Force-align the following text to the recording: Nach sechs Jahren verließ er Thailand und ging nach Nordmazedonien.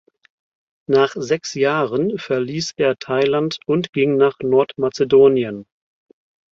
Nach 0.89 1.13
sechs 1.15 1.53
Jahren 1.53 2.17
verließ 2.17 2.73
er 2.77 2.95
Thailand 2.97 3.59
und 3.67 3.93
ging 3.93 4.17
nach 4.17 4.39
Nordmazedonien. 4.39 5.67